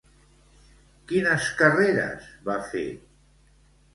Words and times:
Quines 1.11 1.51
carreres 1.59 2.31
va 2.47 2.55
fer? 2.71 2.87